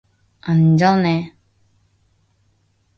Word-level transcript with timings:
안전해. 0.41 1.31